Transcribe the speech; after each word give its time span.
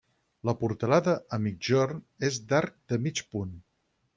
La 0.49 0.53
portalada 0.61 1.13
a 1.37 1.39
migjorn 1.43 2.01
és 2.31 2.41
d'arc 2.53 2.81
de 2.95 3.01
mig 3.05 3.23
punt. 3.37 3.57